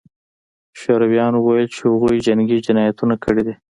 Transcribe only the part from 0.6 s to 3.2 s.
شورویانو ویل چې هغوی جنګي جنایتونه